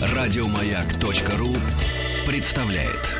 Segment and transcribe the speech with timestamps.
[0.00, 1.48] Радиомаяк.ру
[2.26, 3.18] представляет.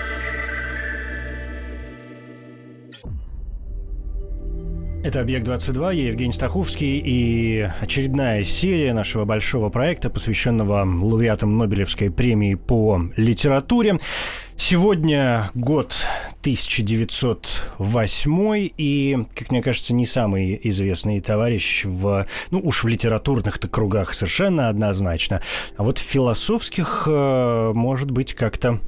[5.04, 12.56] Это «Объект-22», я Евгений Стаховский, и очередная серия нашего большого проекта, посвященного лауреатам Нобелевской премии
[12.56, 14.00] по литературе.
[14.56, 15.94] Сегодня год
[16.48, 24.14] 1908, и, как мне кажется, не самый известный товарищ в, ну уж в литературных-то кругах
[24.14, 25.42] совершенно однозначно,
[25.76, 28.80] а вот в философских, э, может быть, как-то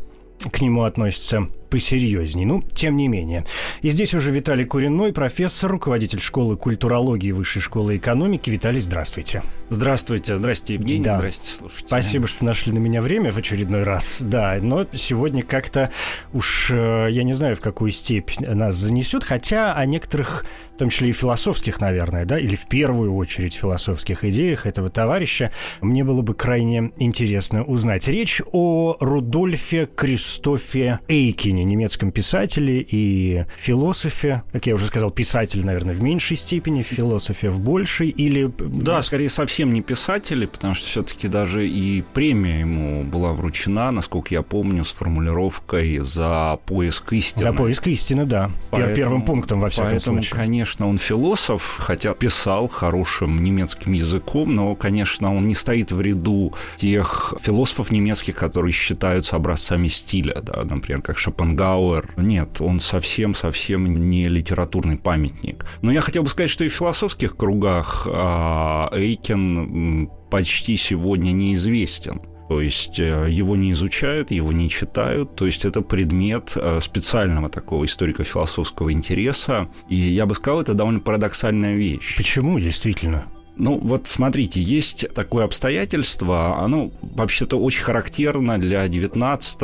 [0.51, 2.45] к нему относится посерьезней.
[2.45, 3.47] Ну, тем не менее.
[3.83, 8.51] И здесь уже Виталий Куриной, профессор, руководитель школы культурологии Высшей школы экономики.
[8.51, 9.43] Виталий, здравствуйте.
[9.71, 10.37] Здравствуйте.
[10.37, 11.05] Здрасте, Евгений.
[11.05, 11.19] Да.
[11.19, 11.87] Здрасте, слушайте.
[11.87, 14.21] Спасибо, что нашли на меня время в очередной раз.
[14.21, 15.93] Да, но сегодня как-то
[16.33, 20.45] уж, э, я не знаю, в какую степь нас занесет, хотя о некоторых,
[20.75, 25.53] в том числе и философских, наверное, да, или в первую очередь философских идеях этого товарища,
[25.81, 28.09] мне было бы крайне интересно узнать.
[28.09, 34.43] Речь о Рудольфе Кристофе Эйкине, Пушкине, немецком писателе и философе.
[34.53, 38.51] Как я уже сказал, писатель, наверное, в меньшей степени, философе в большей, или...
[38.59, 44.35] Да, скорее совсем не писатели, потому что все-таки даже и премия ему была вручена, насколько
[44.35, 47.45] я помню, с формулировкой «за поиск истины».
[47.45, 48.51] За поиск истины, да.
[48.71, 50.35] Поэтому, Первым пунктом, во всяком поэтому, случае.
[50.35, 56.53] конечно, он философ, хотя писал хорошим немецким языком, но, конечно, он не стоит в ряду
[56.77, 62.15] тех философов немецких, которые считаются образцами стиля, да, например, как Шопен Шопенгауэр.
[62.17, 65.65] Нет, он совсем-совсем не литературный памятник.
[65.83, 72.21] Но я хотел бы сказать, что и в философских кругах а, Эйкен почти сегодня неизвестен.
[72.49, 75.37] То есть э, его не изучают, его не читают.
[75.37, 79.69] То есть это предмет э, специального такого историко-философского интереса.
[79.89, 82.17] И я бы сказал, это довольно парадоксальная вещь.
[82.17, 83.27] Почему, действительно?
[83.57, 89.59] Ну, вот смотрите, есть такое обстоятельство, оно вообще-то очень характерно для 19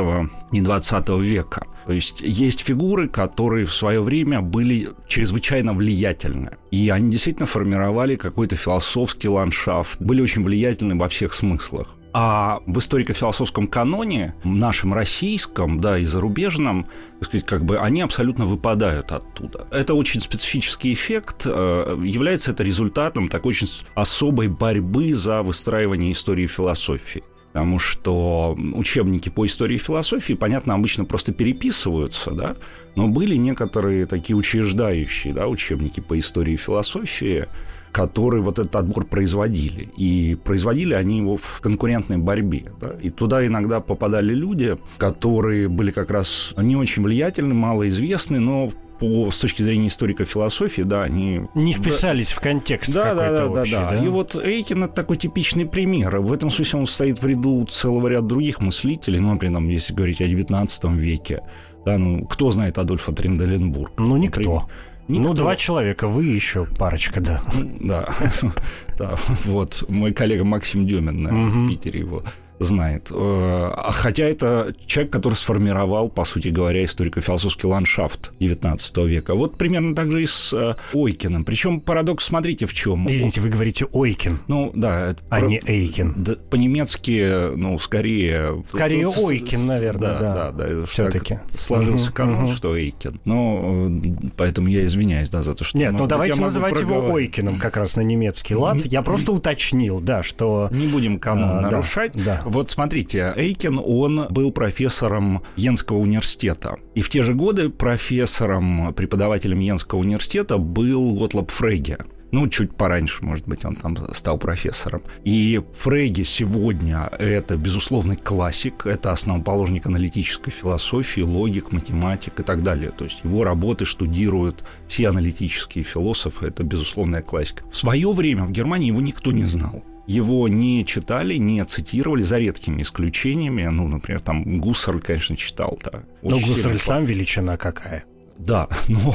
[0.52, 1.66] и 20 века.
[1.86, 6.56] То есть есть фигуры, которые в свое время были чрезвычайно влиятельны.
[6.72, 11.94] И они действительно формировали какой-то философский ландшафт, были очень влиятельны во всех смыслах.
[12.12, 16.86] А в историко-философском каноне, нашем российском, да, и зарубежном,
[17.20, 19.68] так сказать, как бы они абсолютно выпадают оттуда.
[19.70, 21.42] Это очень специфический эффект.
[21.44, 27.22] Э, является это результатом такой очень особой борьбы за выстраивание истории философии
[27.56, 32.54] потому что учебники по истории и философии, понятно, обычно просто переписываются, да,
[32.96, 37.46] но были некоторые такие учреждающие да, учебники по истории и философии,
[37.92, 39.88] которые вот этот отбор производили.
[39.96, 42.70] И производили они его в конкурентной борьбе.
[42.78, 42.90] Да?
[43.00, 49.30] И туда иногда попадали люди, которые были как раз не очень влиятельны, малоизвестны, но по,
[49.30, 51.42] с точки зрения историка философии, да, они...
[51.54, 54.04] Не вписались в контекст да, какой-то да, да, общий, да, да.
[54.04, 56.18] И вот Эйкин– это такой типичный пример.
[56.18, 60.20] В этом смысле он стоит в ряду целого ряда других мыслителей, ну, например, если говорить
[60.20, 61.42] о XIX веке,
[61.84, 63.92] да, ну, кто знает Адольфа Тринделенбург?
[63.98, 64.40] Ну, никто.
[64.40, 64.62] Например.
[65.08, 65.28] Никто.
[65.28, 67.40] Ну, два человека, вы еще парочка, да.
[67.80, 68.08] Да,
[68.98, 69.16] да.
[69.44, 71.28] Вот мой коллега Максим Демин
[71.64, 72.24] в Питере его
[72.58, 73.10] знает.
[73.10, 79.34] Э, а хотя это человек, который сформировал, по сути говоря, историко-философский ландшафт XIX века.
[79.34, 81.44] Вот примерно так же и с э, Ойкиным.
[81.44, 83.08] Причем парадокс, смотрите, в чем.
[83.10, 84.40] Извините, вы говорите Ойкин.
[84.48, 85.14] Ну, да.
[85.28, 85.46] А про...
[85.46, 86.14] не Эйкин.
[86.16, 88.64] Да, по-немецки, ну, скорее...
[88.68, 90.20] Скорее тут, Ойкин, наверное, да.
[90.20, 90.66] Да, да.
[90.66, 91.40] да Все-таки.
[91.50, 92.52] Сложился угу, канон, угу.
[92.52, 93.20] что Эйкин.
[93.24, 95.76] Но э, поэтому я извиняюсь, да, за то, что...
[95.76, 98.78] Нет, ну давайте называть его Ойкиным как раз на немецкий лад.
[98.84, 100.68] Я просто уточнил, да, что...
[100.70, 102.12] Не будем канон а, нарушать.
[102.14, 102.42] Да.
[102.46, 106.76] Вот смотрите, Эйкин, он был профессором Йенского университета.
[106.94, 111.98] И в те же годы профессором, преподавателем Йенского университета был Готлоб Фрейге.
[112.30, 115.02] Ну, чуть пораньше, может быть, он там стал профессором.
[115.24, 122.92] И Фрейге сегодня это, безусловный классик, это основоположник аналитической философии, логик, математик и так далее.
[122.92, 127.64] То есть его работы штудируют все аналитические философы, это безусловная классика.
[127.72, 132.38] В свое время в Германии его никто не знал его не читали, не цитировали, за
[132.38, 133.64] редкими исключениями.
[133.64, 135.78] Ну, например, там Гуссерль, конечно, читал.
[135.84, 138.04] Да, Но Гуссерль сам величина какая.
[138.38, 139.14] Да, но,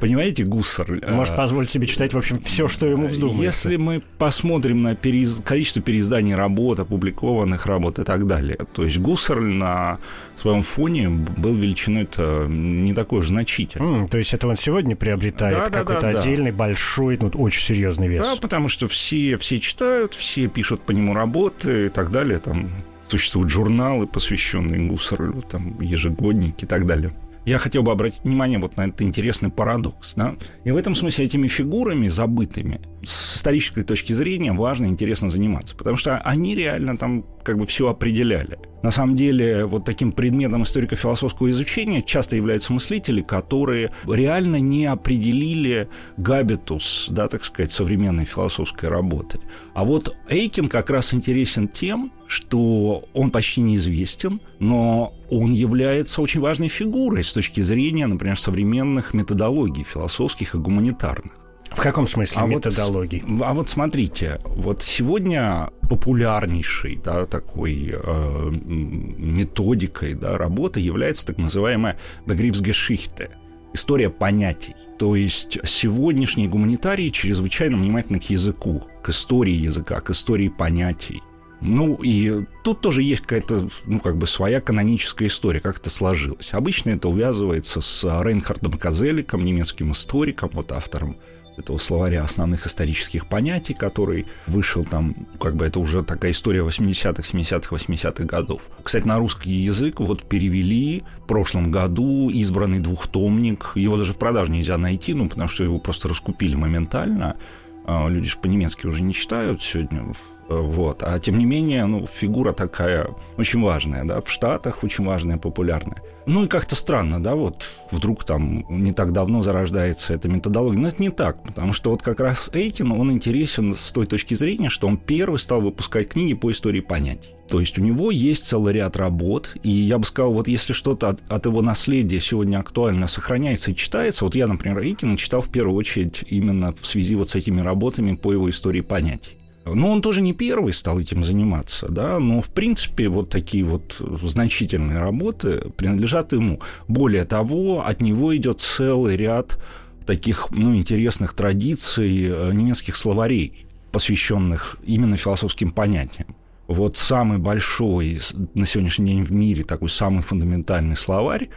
[0.00, 1.00] понимаете, Гуссер...
[1.02, 3.68] Э, Может позволить себе читать, в общем, все, что ему вздумается.
[3.68, 5.40] Если мы посмотрим на переиз...
[5.44, 9.98] количество переизданий работ, опубликованных работ и так далее, то есть Гуссер на
[10.40, 14.04] своем фоне был величиной -то не такой же значительный.
[14.04, 16.56] Mm, то есть это он сегодня приобретает да, какой-то да, да, отдельный, да.
[16.56, 18.26] большой, ну, очень серьезный вес.
[18.26, 22.38] Да, потому что все, все читают, все пишут по нему работы и так далее.
[22.38, 22.70] Там
[23.08, 27.12] существуют журналы, посвященные Гуссерлю, там ежегодники и так далее.
[27.44, 30.14] Я хотел бы обратить внимание вот на этот интересный парадокс.
[30.14, 30.36] Да?
[30.64, 35.76] И в этом смысле этими фигурами забытыми с исторической точки зрения важно и интересно заниматься,
[35.76, 38.58] потому что они реально там как бы все определяли.
[38.82, 45.88] На самом деле, вот таким предметом историко-философского изучения часто являются мыслители, которые реально не определили
[46.16, 49.38] габитус, да, так сказать, современной философской работы.
[49.74, 56.40] А вот Эйкин как раз интересен тем, что он почти неизвестен, но он является очень
[56.40, 61.41] важной фигурой с точки зрения, например, современных методологий философских и гуманитарных.
[61.76, 63.22] В каком смысле а методологии?
[63.26, 71.38] Вот, а вот смотрите, вот сегодня популярнейшей да, такой э, методикой да, работы является так
[71.38, 73.30] называемая Begriffsgeschichte–
[73.72, 74.74] история понятий.
[74.98, 81.22] То есть сегодняшние гуманитарии чрезвычайно внимательны к языку, к истории языка, к истории понятий.
[81.60, 86.52] Ну, и тут тоже есть какая-то, ну, как бы своя каноническая история, как это сложилось.
[86.52, 91.16] Обычно это увязывается с Рейнхардом Казеликом, немецким историком, вот автором
[91.56, 97.22] этого словаря основных исторических понятий, который вышел там, как бы это уже такая история 80-х,
[97.22, 98.62] 70-х, 80-х годов.
[98.82, 103.72] Кстати, на русский язык вот перевели в прошлом году избранный двухтомник.
[103.74, 107.36] Его даже в продаже нельзя найти, ну, потому что его просто раскупили моментально.
[107.84, 110.02] А, люди же по-немецки уже не читают сегодня
[110.48, 111.02] вот.
[111.02, 116.02] А тем не менее, ну, фигура такая очень важная, да, в Штатах очень важная, популярная.
[116.24, 120.78] Ну и как-то странно, да, вот вдруг там не так давно зарождается эта методология.
[120.78, 124.34] Но это не так, потому что вот как раз Эйкин, он интересен с той точки
[124.34, 127.30] зрения, что он первый стал выпускать книги по истории понятий.
[127.48, 131.08] То есть у него есть целый ряд работ, и я бы сказал, вот если что-то
[131.08, 135.48] от, от его наследия сегодня актуально сохраняется и читается, вот я, например, Эйкина читал в
[135.48, 139.41] первую очередь именно в связи вот с этими работами по его истории понятий.
[139.64, 143.96] Но он тоже не первый стал этим заниматься, да, но, в принципе, вот такие вот
[144.22, 146.60] значительные работы принадлежат ему.
[146.88, 149.58] Более того, от него идет целый ряд
[150.04, 156.34] таких, ну, интересных традиций э, немецких словарей, посвященных именно философским понятиям.
[156.66, 158.20] Вот самый большой
[158.54, 161.50] на сегодняшний день в мире, такой самый фундаментальный словарь,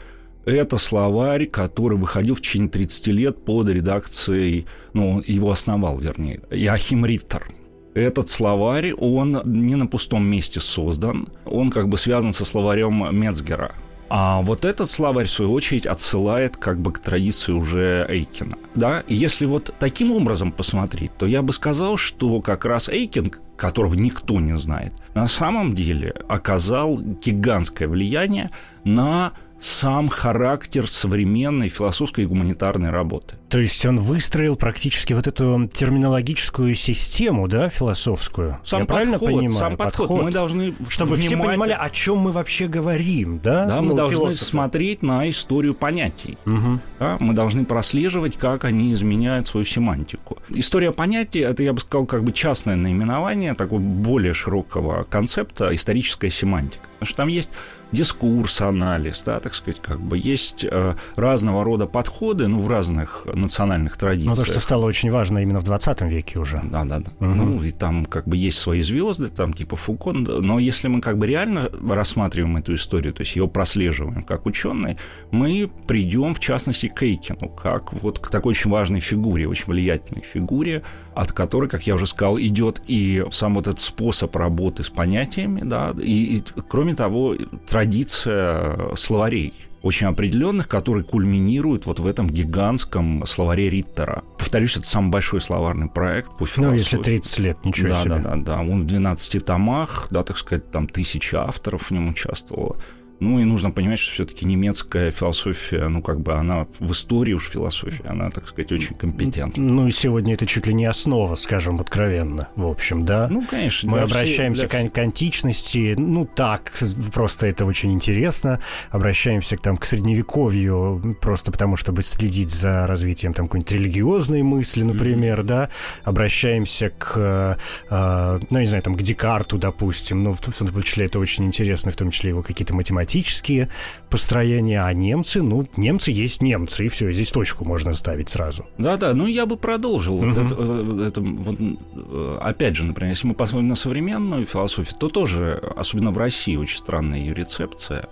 [0.45, 7.03] это словарь, который выходил в течение 30 лет под редакцией, ну, его основал, вернее, Яхим
[7.03, 7.47] Риттер–
[7.95, 13.73] этот словарь, он не на пустом месте создан, он как бы связан со словарем Мецгера.
[14.07, 18.57] А вот этот словарь, в свою очередь, отсылает как бы к традиции уже Эйкина.
[18.75, 19.03] Да?
[19.07, 24.39] Если вот таким образом посмотреть, то я бы сказал, что как раз Эйкин, которого никто
[24.39, 28.51] не знает, на самом деле оказал гигантское влияние
[28.83, 33.35] на сам характер современной философской и гуманитарной работы.
[33.49, 38.59] То есть он выстроил практически вот эту терминологическую систему, да, философскую.
[38.63, 39.59] Сам Я подход, правильно понимаю?
[39.59, 40.07] Сам подход.
[40.07, 40.23] подход.
[40.25, 41.41] Мы должны чтобы внимательно...
[41.41, 43.65] все понимали, о чем мы вообще говорим, да?
[43.65, 44.45] Да, ну, мы должны философы.
[44.45, 46.37] смотреть на историю понятий.
[46.45, 46.79] Угу.
[46.99, 47.17] Да?
[47.19, 50.37] Мы должны прослеживать, как они изменяют свою семантику.
[50.49, 56.29] История понятий это, я бы сказал, как бы частное наименование такого более широкого концепта историческая
[56.29, 56.83] семантика.
[56.93, 57.49] Потому что там есть
[57.91, 63.25] дискурс, анализ, да, так сказать, как бы есть э, разного рода подходы, ну, в разных
[63.33, 64.37] национальных традициях.
[64.37, 66.59] Ну, то, что стало очень важно именно в 20 веке уже.
[66.63, 67.11] Да, да, да.
[67.19, 67.35] Угу.
[67.35, 71.17] Ну, и там как бы есть свои звезды, там типа Фуко, но если мы как
[71.17, 74.97] бы реально рассматриваем эту историю, то есть ее прослеживаем как ученые,
[75.31, 80.23] мы придем, в частности, к Эйкину, как вот к такой очень важной фигуре, очень влиятельной
[80.23, 80.83] фигуре,
[81.15, 85.61] от которой, как я уже сказал, идет и сам вот этот способ работы с понятиями,
[85.63, 87.35] да, и, и кроме того,
[87.67, 89.53] традиция словарей
[89.85, 94.23] очень определенных, которые кульминируют вот в этом гигантском словаре Риттера.
[94.39, 96.65] Повторюсь, это самый большой словарный проект по философии.
[96.65, 98.09] Ну, если 30 лет, ничего да, себе.
[98.15, 98.59] Да, да, да.
[98.61, 102.77] Он в 12 томах, да, так сказать, там тысячи авторов в нем участвовало.
[103.19, 107.49] Ну и нужно понимать, что все-таки немецкая философия, ну как бы она в истории уж
[107.49, 109.63] философия, она, так сказать, очень компетентна.
[109.63, 113.27] Ну и сегодня это чуть ли не основа, скажем откровенно, в общем, да?
[113.29, 113.89] Ну, конечно.
[113.89, 114.89] Мы обращаемся всех, для...
[114.89, 116.73] к, античности, ну так,
[117.13, 118.59] просто это очень интересно.
[118.89, 125.39] Обращаемся там, к средневековью, просто потому, чтобы следить за развитием там какой-нибудь религиозной мысли, например,
[125.39, 125.43] mm-hmm.
[125.43, 125.69] да?
[126.03, 127.57] Обращаемся к,
[127.89, 131.91] э, ну, не знаю, там, к Декарту, допустим, ну, в том числе это очень интересно,
[131.91, 133.69] в том числе его какие-то математические математические
[134.09, 138.65] построения, а немцы, ну, немцы есть немцы, и все, здесь точку можно ставить сразу.
[138.77, 140.17] Да-да, ну я бы продолжил.
[140.17, 140.29] Угу.
[140.29, 145.09] Это, э, это, вот, э, опять же, например, если мы посмотрим на современную философию, то
[145.09, 148.07] тоже, особенно в России, очень странная ее рецепция.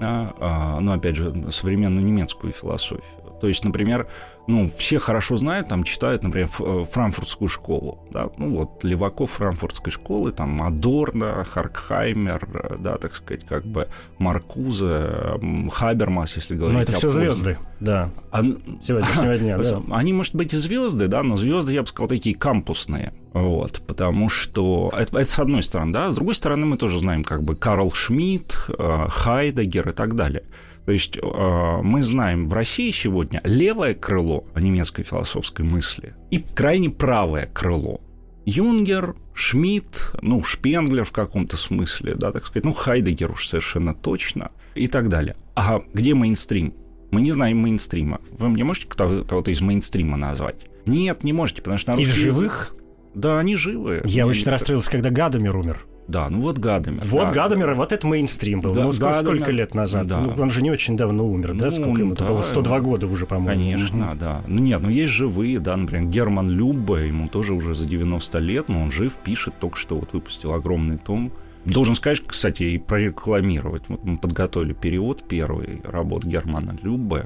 [0.00, 0.32] Да?
[0.40, 3.04] А, ну, опять же, современную немецкую философию.
[3.40, 4.06] То есть, например,
[4.48, 9.92] ну, все хорошо знают, там читают, например, э, франкфуртскую школу, да, ну вот Леваков франкфуртской
[9.92, 15.38] школы, там Адорно, Харкхаймер, э, да, так сказать, как бы Маркузе,
[15.70, 16.76] Хабермас, если говорить.
[16.76, 18.10] Ну, это все звезды, да.
[18.30, 18.42] А,
[18.82, 19.82] Сегодняшнего дня, да.
[19.92, 23.12] Они, может быть, и звезды, да, но звезды, я бы сказал, такие кампусные.
[23.32, 27.24] Вот, потому что это, это с одной стороны, да, с другой стороны мы тоже знаем
[27.24, 30.42] как бы Карл Шмидт, э, Хайдегер и так далее.
[30.84, 36.90] То есть э, мы знаем в России сегодня левое крыло немецкой философской мысли и крайне
[36.90, 38.00] правое крыло.
[38.44, 44.50] Юнгер, Шмидт, ну, Шпенглер в каком-то смысле, да, так сказать, ну, Хайдегер уж совершенно точно
[44.74, 45.36] и так далее.
[45.54, 46.74] А где мейнстрим?
[47.12, 48.20] Мы не знаем мейнстрима.
[48.30, 50.56] Вы мне можете кого-то из мейнстрима назвать?
[50.86, 52.74] Нет, не можете, потому что на Из живых?
[53.14, 54.02] Да, они живы.
[54.04, 55.86] Я очень расстроился, когда Гадомир умер.
[56.12, 57.02] Да, ну вот Гадомир.
[57.04, 57.32] Вот да.
[57.32, 58.74] Гадомир, вот это мейнстрим был.
[58.74, 60.06] Да, ну, сколько, сколько лет назад?
[60.06, 60.20] Да.
[60.20, 61.66] Ну, он же не очень давно умер, да?
[61.66, 62.42] Ну, сколько ему да, было?
[62.42, 63.48] 102 года уже, по-моему.
[63.48, 64.18] Конечно, угу.
[64.18, 64.42] да.
[64.46, 68.68] Ну нет, ну есть живые, да, например, Герман Любе, ему тоже уже за 90 лет,
[68.68, 71.32] но он жив, пишет, только что вот выпустил огромный том.
[71.64, 73.84] Должен сказать, кстати, и прорекламировать.
[73.88, 77.24] Вот мы подготовили перевод первый работ Германа Любе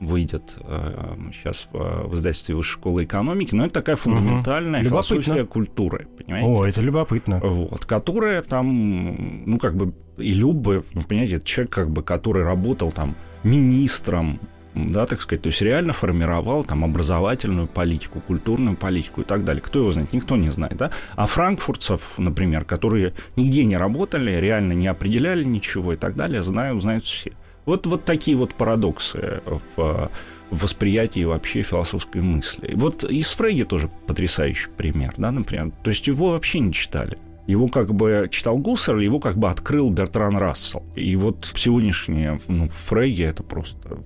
[0.00, 4.88] выйдет э, сейчас в, в издательстве Высшей школы экономики, но это такая фундаментальная угу.
[4.88, 6.48] философия культуры, понимаете?
[6.48, 7.38] О, это любопытно.
[7.38, 12.44] Вот, которая там, ну, как бы, и Любы, ну, понимаете, это человек, как бы, который
[12.44, 14.40] работал там министром,
[14.74, 19.60] да, так сказать, то есть реально формировал там образовательную политику, культурную политику и так далее.
[19.60, 20.12] Кто его знает?
[20.12, 20.90] Никто не знает, да?
[21.16, 26.80] А франкфуртцев, например, которые нигде не работали, реально не определяли ничего и так далее, знают,
[26.80, 27.32] знают все.
[27.70, 29.42] Вот, вот такие вот парадоксы
[29.76, 30.10] в
[30.50, 32.72] восприятии вообще философской мысли.
[32.74, 35.70] Вот из Фрейди тоже потрясающий пример, да, например.
[35.84, 37.16] То есть его вообще не читали.
[37.46, 40.82] Его как бы читал Гуссер, его как бы открыл Бертран Рассел.
[40.96, 43.98] И вот сегодняшнее, ну, Фрейди это просто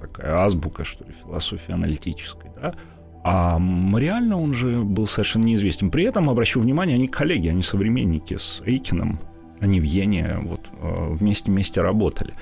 [0.00, 2.74] такая азбука, что ли, философии аналитической, да.
[3.22, 3.60] А
[3.96, 5.92] реально он же был совершенно неизвестен.
[5.92, 9.20] При этом, обращу внимание, они коллеги, они современники с Эйкиным,
[9.64, 12.34] они в Йене вот вместе-вместе работали.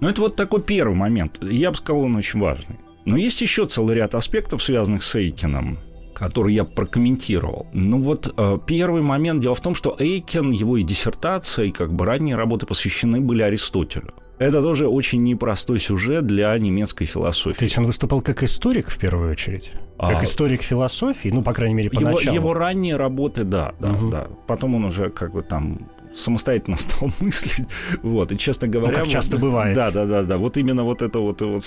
[0.00, 1.38] Но это вот такой первый момент.
[1.42, 2.76] Я бы сказал, он очень важный.
[3.04, 5.78] Но есть еще целый ряд аспектов, связанных с Эйкином,
[6.14, 7.66] который я прокомментировал.
[7.72, 9.40] Ну вот э, первый момент.
[9.40, 13.42] Дело в том, что Эйкин, его и диссертация, и как бы ранние работы посвящены были
[13.42, 14.12] Аристотелю.
[14.38, 17.58] Это тоже очень непростой сюжет для немецкой философии.
[17.58, 19.72] То есть он выступал как историк в первую очередь?
[19.98, 20.24] Как а...
[20.24, 22.20] историк философии, ну, по крайней мере, поначалу.
[22.20, 24.10] Его, его ранние работы, да, да, угу.
[24.10, 24.28] да.
[24.46, 27.66] Потом он уже как бы там самостоятельно стал мыслить.
[28.02, 28.92] Вот, и честно говоря...
[28.92, 29.74] Ну, как часто бывает.
[29.74, 30.38] Да, да, да, да.
[30.38, 31.64] Вот именно вот это вот, вот,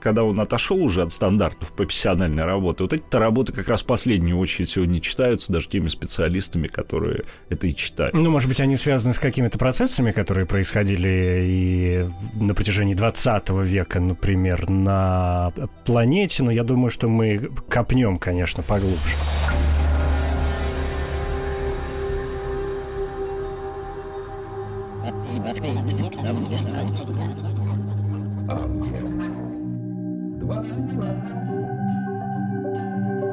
[0.00, 4.38] когда он отошел уже от стандартов профессиональной работы, вот эти работы как раз в последнюю
[4.38, 8.14] очередь сегодня читаются даже теми специалистами, которые это и читают.
[8.14, 14.00] Ну, может быть, они связаны с какими-то процессами, которые происходили и на протяжении 20 века,
[14.00, 15.52] например, на
[15.84, 19.16] планете, но я думаю, что мы копнем, конечно, поглубже.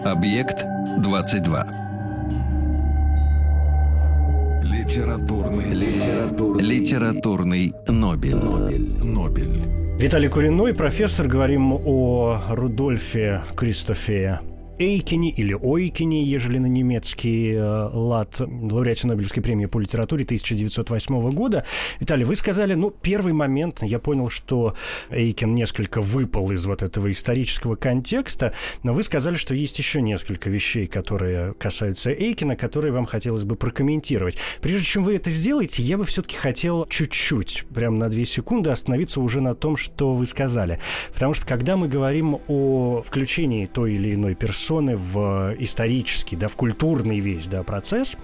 [0.06, 0.66] Объект
[0.98, 1.68] 22.
[4.64, 8.36] Литературный, литературный, литературный Нобель.
[8.36, 8.90] Нобель.
[9.04, 9.62] Нобель.
[10.00, 11.28] Виталий Куриной, профессор.
[11.28, 14.40] Говорим о Рудольфе Кристофе
[14.80, 21.66] Эйкине или Ойкине, ежели на немецкий э, лад, лауреате Нобелевской премии по литературе 1908 года.
[22.00, 24.76] Виталий, вы сказали, ну, первый момент, я понял, что
[25.10, 30.50] Эйкин несколько выпал из вот этого исторического контекста, но вы сказали, что есть еще несколько
[30.50, 34.38] вещей, которые касаются Эйкина, которые вам хотелось бы прокомментировать.
[34.62, 39.20] Прежде чем вы это сделаете, я бы все-таки хотел чуть-чуть, прям на две секунды, остановиться
[39.20, 40.80] уже на том, что вы сказали.
[41.14, 46.48] Потому что когда мы говорим о включении той или иной персоны, персоны в исторический, да,
[46.48, 48.16] в культурный весь, да, процесс,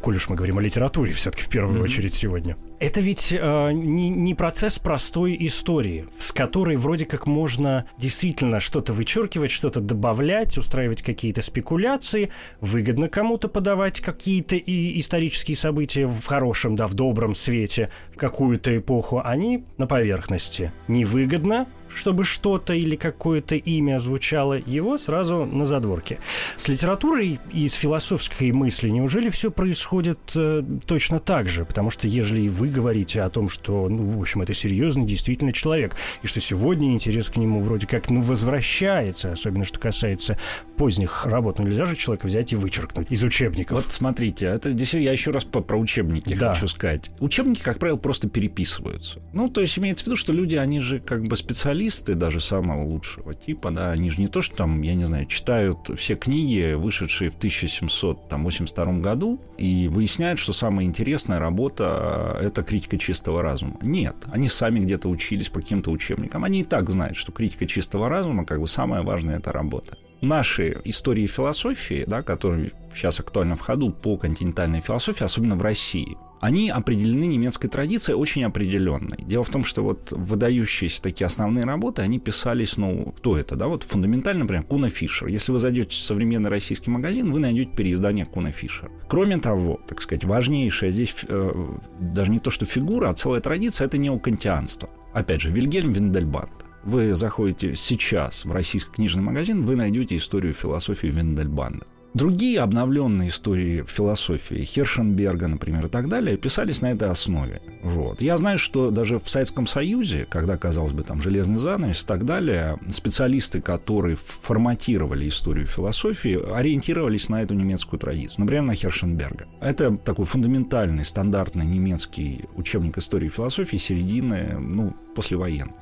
[0.00, 1.84] коль уж мы говорим о литературе все-таки в первую mm-hmm.
[1.84, 2.56] очередь сегодня.
[2.80, 8.92] Это ведь э, не, не процесс простой истории, с которой вроде как можно действительно что-то
[8.92, 16.76] вычеркивать, что-то добавлять, устраивать какие-то спекуляции, выгодно кому-то подавать какие-то и исторические события в хорошем,
[16.76, 19.20] да, в добром свете в какую-то эпоху.
[19.24, 20.72] Они на поверхности.
[20.88, 26.18] Невыгодно, чтобы что-то или какое-то имя звучало, его сразу на задворке.
[26.56, 31.64] С литературой и с философской мыслью неужели все происходит э, точно так же?
[31.64, 35.96] Потому что ежели вы говорите о том, что, ну, в общем, это серьезный действительно человек,
[36.22, 40.38] и что сегодня интерес к нему вроде как, ну, возвращается, особенно что касается
[40.76, 41.58] поздних работ.
[41.58, 43.84] Ну, нельзя же человека взять и вычеркнуть из учебников.
[43.84, 46.54] Вот смотрите, это действительно, я еще раз по, про учебники да.
[46.54, 47.10] хочу сказать.
[47.20, 49.20] Учебники, как правило, просто переписываются.
[49.32, 51.83] Ну, то есть имеется в виду, что люди, они же как бы специалисты
[52.14, 55.90] даже самого лучшего типа, да, они же не то, что там, я не знаю, читают
[55.96, 63.42] все книги, вышедшие в 1782 году, и выясняют, что самая интересная работа— это критика чистого
[63.42, 63.76] разума.
[63.82, 66.44] Нет, они сами где-то учились по каким-то учебникам.
[66.44, 70.80] Они и так знают, что критика чистого разума, как бы самая важная эта работа наши
[70.84, 76.68] истории философии, да, которые сейчас актуально в ходу по континентальной философии, особенно в России, они
[76.68, 79.16] определены немецкой традицией очень определенной.
[79.26, 83.66] Дело в том, что вот выдающиеся такие основные работы, они писались, ну, кто это, да,
[83.66, 85.28] вот фундаментально, например, Куна Фишер.
[85.28, 88.90] Если вы зайдете в современный российский магазин, вы найдете переиздание Куна Фишер.
[89.08, 93.86] Кроме того, так сказать, важнейшая здесь э, даже не то, что фигура, а целая традиция–
[93.86, 94.90] это неокантианство.
[95.14, 96.52] Опять же, Вильгельм Виндельбанд.
[96.84, 101.86] Вы заходите сейчас в российский книжный магазин, вы найдете историю философии Виндельбанда.
[102.14, 107.60] Другие обновленные истории философии, Хершенберга, например, и так далее, писались на этой основе.
[107.82, 108.22] Вот.
[108.22, 112.24] Я знаю, что даже в Советском Союзе, когда, казалось бы, там железный занавес и так
[112.24, 118.42] далее, специалисты, которые форматировали историю философии, ориентировались на эту немецкую традицию.
[118.42, 119.46] Например, на Хершенберга.
[119.60, 125.74] Это такой фундаментальный, стандартный немецкий учебник истории философии середины, ну, послевоенной.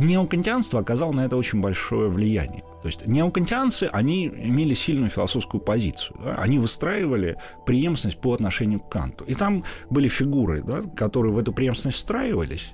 [0.00, 2.62] Неокантианство оказало на это очень большое влияние.
[2.82, 6.16] То есть неокантианцы, они имели сильную философскую позицию.
[6.24, 6.36] Да?
[6.36, 9.24] Они выстраивали преемственность по отношению к Канту.
[9.26, 12.72] И там были фигуры, да, которые в эту преемственность встраивались,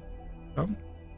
[0.54, 0.66] да?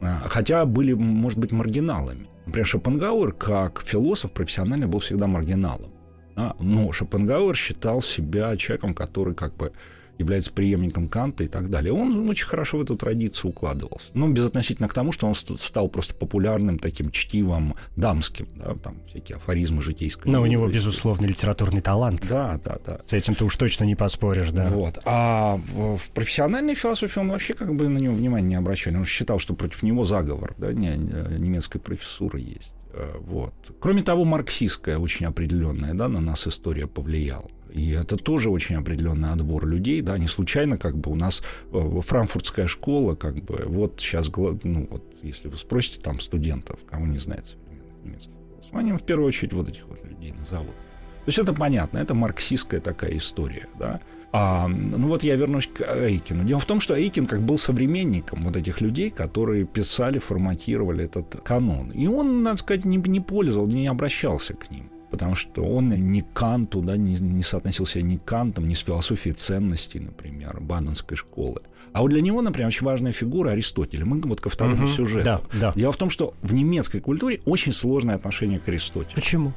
[0.01, 2.27] А, хотя были, может быть, маргиналами.
[2.45, 5.91] Например, Шопенгауэр, как философ профессионально, был всегда маргиналом.
[6.35, 6.55] Да?
[6.59, 9.73] Но Шопенгауэр считал себя человеком, который как бы
[10.19, 11.93] является преемником Канта и так далее.
[11.93, 14.07] Он очень хорошо в эту традицию укладывался.
[14.13, 19.37] Ну, безотносительно к тому, что он стал просто популярным таким чтивом дамским, да, там всякие
[19.37, 20.29] афоризмы житейской.
[20.29, 22.25] Но у него, безусловно, литературный талант.
[22.29, 22.99] Да, да, да.
[23.05, 24.67] С этим ты уж точно не поспоришь, да.
[24.69, 24.99] Вот.
[25.05, 28.97] А в, профессиональной философии он вообще как бы на него внимания не обращали.
[28.97, 32.73] Он считал, что против него заговор, да, не, немецкой профессуры есть.
[32.93, 33.53] Э, вот.
[33.79, 37.49] Кроме того, марксистская очень определенная, да, на нас история повлияла.
[37.71, 42.01] И это тоже очень определенный отбор людей, да, не случайно как бы у нас э,
[42.01, 47.19] франкфуртская школа, как бы, вот сейчас, ну, вот, если вы спросите там студентов, кого не
[47.19, 50.75] знает современных немецких философов, они в первую очередь вот этих вот людей назовут.
[50.75, 54.01] То есть это понятно, это марксистская такая история, да.
[54.31, 56.43] А, ну вот я вернусь к Эйкину.
[56.43, 61.41] Дело в том, что Эйкин как был современником вот этих людей, которые писали, форматировали этот
[61.43, 61.89] канон.
[61.89, 66.21] И он, надо сказать, не, не пользовал, не обращался к ним потому что он не
[66.21, 71.17] к Канту, да, не, не соотносился ни к Кантам, ни с философией ценностей, например, Баденской
[71.17, 71.61] школы.
[71.91, 74.05] А вот для него, например, очень важная фигура Аристотеля.
[74.05, 75.25] Мы вот ко второму угу, сюжету.
[75.25, 75.73] Да, да.
[75.75, 79.15] Дело в том, что в немецкой культуре очень сложное отношение к Аристотелю.
[79.15, 79.53] Почему?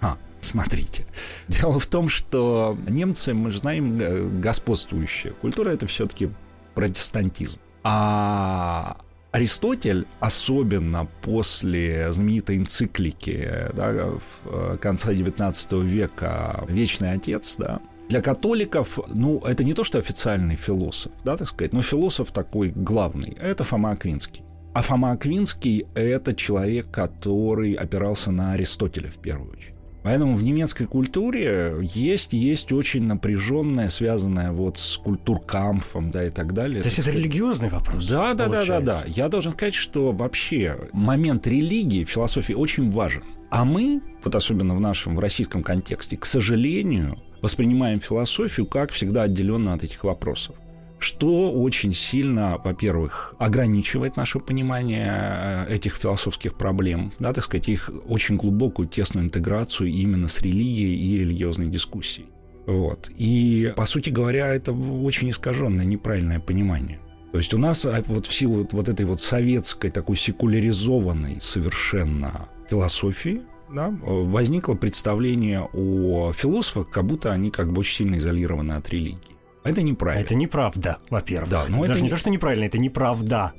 [0.00, 1.06] А, смотрите.
[1.48, 6.30] Дело в том, что немцы, мы же знаем, э, господствующая культура это все-таки
[6.74, 7.60] протестантизм.
[7.84, 8.98] А
[9.32, 14.10] Аристотель, особенно после знаменитой энциклики да,
[14.42, 20.54] в конца XIX века «Вечный Отец», да, для католиков, ну, это не то, что официальный
[20.56, 24.42] философ, да, так сказать, но философ такой главный, это Фома Аквинский.
[24.74, 29.75] А Фома Аквинский– это человек, который опирался на Аристотеля в первую очередь.
[30.06, 36.54] Поэтому в немецкой культуре есть, есть очень напряженная, связанная вот с культуркамфом, да, и так
[36.54, 36.80] далее.
[36.80, 38.06] То есть это религиозный вопрос?
[38.06, 39.02] Да, да, да, да, да.
[39.08, 43.24] Я должен сказать, что вообще момент религии в философии очень важен.
[43.50, 49.24] А мы, вот особенно в нашем, в российском контексте, к сожалению, воспринимаем философию как всегда
[49.24, 50.54] отделенно от этих вопросов
[50.98, 57.90] что очень сильно, во-первых, ограничивает наше понимание э, этих философских проблем, да, так сказать, их
[58.06, 62.28] очень глубокую, тесную интеграцию именно с религией и религиозной дискуссией.
[62.66, 63.10] Вот.
[63.16, 66.98] И, по сути говоря, это очень искаженное, неправильное понимание.
[67.32, 72.48] То есть у нас а, вот в силу вот этой вот советской, такой секуляризованной совершенно
[72.68, 78.88] философии, да, возникло представление о философах, как будто они как бы очень сильно изолированы от
[78.88, 79.35] религии.
[79.66, 80.24] Это неправильно.
[80.24, 81.50] Это неправда, во-первых.
[81.50, 83.52] Да, но Даже это не то, что неправильно, это неправда.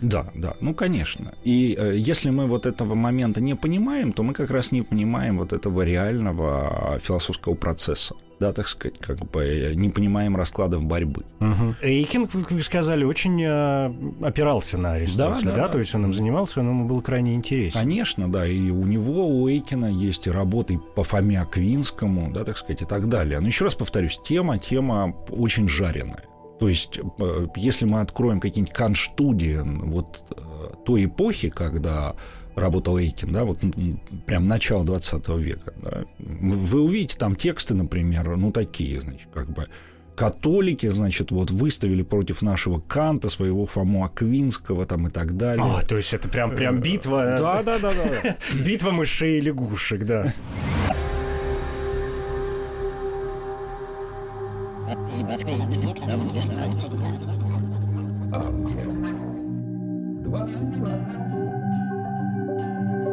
[0.00, 1.34] Да, да, ну конечно.
[1.44, 5.36] И э, если мы вот этого момента не понимаем, то мы как раз не понимаем
[5.36, 11.24] вот этого реального философского процесса да, так сказать, как бы не понимаем раскладов борьбы.
[11.40, 11.76] Угу.
[11.82, 13.92] Эйкин, как вы сказали, очень э,
[14.24, 15.68] опирался на Аристотеля, да, да, да?
[15.68, 17.78] То есть он им занимался, он ему был крайне интересен.
[17.78, 22.80] Конечно, да, и у него, у Эйкина есть работы по Фоме Аквинскому, да, так сказать,
[22.80, 23.38] и так далее.
[23.40, 26.24] Но еще раз повторюсь, тема, тема очень жареная.
[26.58, 32.14] То есть, э, если мы откроем какие-нибудь канстудien вот э, той эпохи, когда
[32.56, 33.58] работал Эйкин, да, вот
[34.26, 39.68] прям начало 20 века, да, вы увидите там тексты, например, ну, такие, значит, как бы
[40.20, 45.64] католики, значит, вот выставили против нашего Канта, своего Фому Аквинского там и так далее.
[45.66, 47.36] А, то есть это прям, прям битва...
[47.38, 48.36] Да, да, да, да.
[48.64, 50.34] Битва мышей и лягушек, да.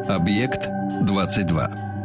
[0.10, 0.70] Объект
[1.02, 1.97] 22.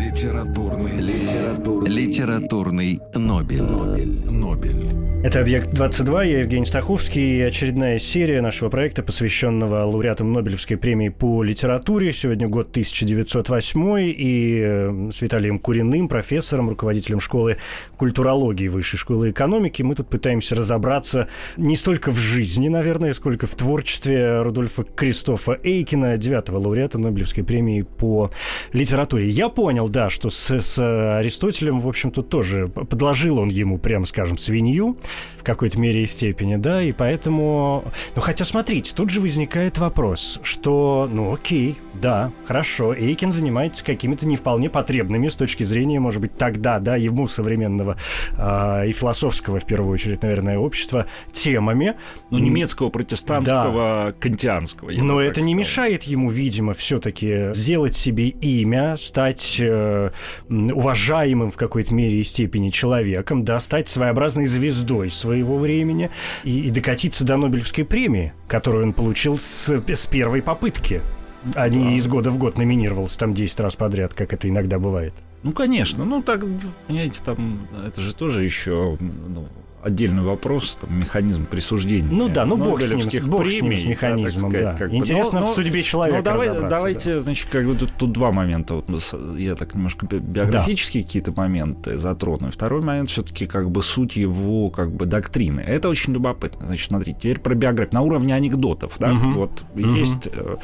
[0.00, 3.62] Литературный, литературный, литературный Нобель.
[3.62, 4.30] Нобель.
[4.30, 5.00] Нобель.
[5.22, 11.42] Это «Объект-22», я Евгений Стаховский, и очередная серия нашего проекта, посвященного лауреатам Нобелевской премии по
[11.42, 12.10] литературе.
[12.14, 17.58] Сегодня год 1908, и э, с Виталием Куриным, профессором, руководителем школы
[17.98, 23.54] культурологии Высшей школы экономики, мы тут пытаемся разобраться не столько в жизни, наверное, сколько в
[23.54, 28.30] творчестве Рудольфа Кристофа Эйкина, девятого лауреата Нобелевской премии по
[28.72, 29.28] литературе.
[29.28, 30.78] Я понял, да, что с, с
[31.18, 34.96] Аристотелем, в общем-то, тоже подложил он ему, прямо скажем, свинью,
[35.36, 37.84] в какой-то мере и степени, да, и поэтому...
[38.14, 44.26] Ну, хотя, смотрите, тут же возникает вопрос, что, ну, окей, да, хорошо, Эйкин занимается какими-то
[44.26, 47.96] не вполне потребными с точки зрения, может быть, тогда, да, ему современного
[48.36, 51.96] э, и философского, в первую очередь, наверное, общества, темами.
[52.30, 54.14] Ну, немецкого, протестантского, да.
[54.18, 54.90] кантианского.
[54.90, 59.56] Но это не мешает ему, видимо, все-таки сделать себе имя, стать
[60.48, 66.10] э, уважаемым в какой-то мере и степени человеком, да, стать своеобразной звездой своего времени
[66.44, 71.02] и, и докатиться до Нобелевской премии, которую он получил с, с первой попытки
[71.54, 75.14] а не из года в год номинировался там 10 раз подряд, как это иногда бывает.
[75.42, 76.04] Ну, конечно.
[76.04, 76.44] Ну, так,
[76.86, 79.48] понимаете, там это же тоже еще ну,
[79.82, 82.08] отдельный вопрос, там, механизм присуждения.
[82.10, 84.78] Ну да, ну бог с ним, бог премий, с, ним, с механизмом, сказать, да.
[84.78, 87.20] Как Интересно но, в судьбе человека но давай, Давайте, да.
[87.20, 88.74] значит, как бы тут, тут два момента.
[88.74, 88.86] Вот
[89.36, 91.06] я так немножко биографические да.
[91.06, 92.48] какие-то моменты затрону.
[92.48, 95.60] И второй момент все таки как бы суть его как бы доктрины.
[95.60, 96.66] Это очень любопытно.
[96.66, 97.94] Значит, смотрите, теперь про биографию.
[97.94, 99.32] На уровне анекдотов, да, угу.
[99.32, 99.80] вот угу.
[99.80, 100.56] есть э,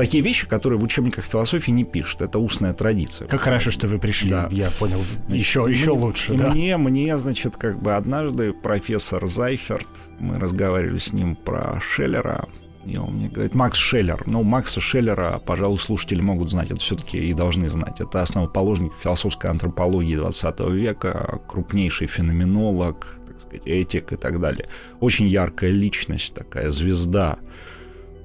[0.00, 2.22] такие вещи, которые в учебниках философии не пишут.
[2.22, 3.28] Это устная традиция.
[3.28, 4.30] Как хорошо, что вы пришли.
[4.30, 4.48] Да.
[4.50, 5.02] Я понял.
[5.28, 6.34] Значит, еще, мне, еще лучше.
[6.34, 6.50] И да?
[6.50, 12.48] мне, мне, значит, как бы однажды профессор Зайферт, мы разговаривали с ним про Шеллера,
[12.86, 14.22] и он мне говорит, Макс Шеллер.
[14.24, 18.00] Ну, Макса Шеллера, пожалуй, слушатели могут знать, это все-таки и должны знать.
[18.00, 24.66] Это основоположник философской антропологии 20 века, крупнейший феноменолог, так сказать, этик и так далее.
[25.00, 27.38] Очень яркая личность, такая звезда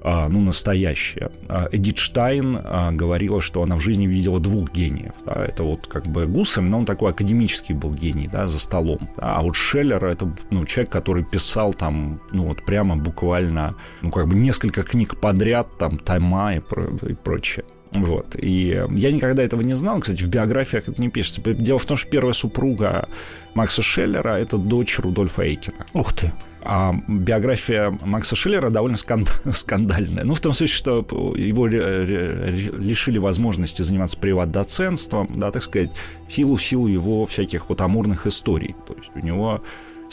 [0.02, 1.30] ну, настоящая.
[1.48, 5.12] А, Эдит Штайн а, говорила, что она в жизни видела двух гениев.
[5.24, 9.08] Да, это вот как бы Гуссель, но он такой академический был гений, да, за столом.
[9.16, 14.28] А вот Шеллер— это ну, человек, который писал там, ну, вот прямо буквально, ну, как
[14.28, 17.64] бы несколько книг подряд, там, Тайма и, про, и прочее.
[17.92, 18.36] Вот.
[18.36, 20.00] И я никогда этого не знал.
[20.00, 21.40] Кстати, в биографиях это не пишется.
[21.40, 23.08] Дело в том, что первая супруга
[23.54, 25.86] Макса Шеллера— это дочь Рудольфа Эйкина.
[25.94, 26.32] Ух ты!
[26.68, 28.96] А биография Макса Шиллера довольно
[29.52, 30.24] скандальная.
[30.24, 35.90] Ну, в том смысле, что его лишили возможности заниматься приват-доцентством, да, так сказать,
[36.28, 38.74] в силу, в силу его всяких вот амурных историй.
[38.86, 39.62] То есть у него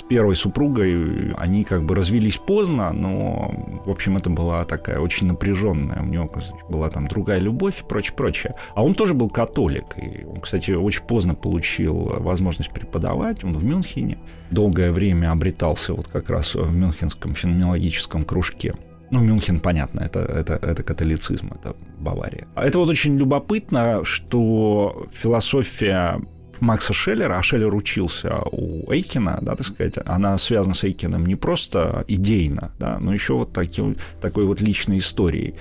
[0.08, 3.54] первой супругой они как бы развелись поздно, но,
[3.86, 6.02] в общем, это была такая очень напряженная.
[6.02, 8.56] У него значит, была там другая любовь и прочее, прочее.
[8.76, 9.86] А он тоже был католик.
[9.98, 13.44] И он, кстати, очень поздно получил возможность преподавать.
[13.44, 14.18] Он в Мюнхене
[14.52, 18.74] долгое время обретался вот как раз в Мюнхенском феноменологическом кружке.
[19.14, 22.48] Ну, Мюнхен, понятно, это, это, это католицизм, это Бавария.
[22.56, 26.20] Это вот очень любопытно, что философия
[26.64, 31.36] Макса Шеллера, а Шеллер учился у Эйкина, да, так сказать, она связана с Эйкиным не
[31.36, 35.56] просто идейно, да, но еще вот таким, такой вот личной историей.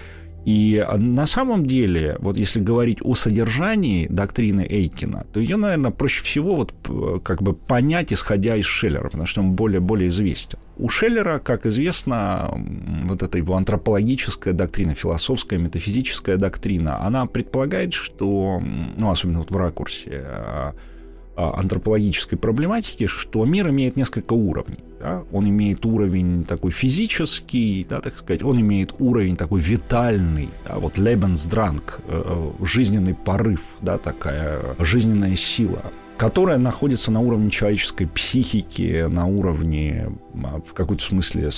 [0.44, 6.22] И на самом деле, вот если говорить о содержании доктрины Эйкина, то ее, наверное, проще
[6.24, 6.74] всего вот
[7.22, 10.58] как бы понять, исходя из Шеллера, потому что он более, более известен.
[10.78, 12.50] У Шеллера, как известно,
[13.04, 18.60] вот эта его антропологическая доктрина, философская, метафизическая доктрина, она предполагает, что,
[18.96, 20.74] ну, особенно вот в ракурсе а, а,
[21.37, 24.79] антропологической проблематики, что мир имеет несколько уровней.
[25.01, 25.25] Да?
[25.33, 30.97] Он имеет уровень такой физический, да, так сказать, он имеет уровень такой витальный, да, вот
[30.97, 35.83] Lebensdrang, э, жизненный порыв, да, такая жизненная сила
[36.23, 40.12] которая находится на уровне человеческой психики, на уровне,
[40.45, 41.51] а, в какой-то смысле,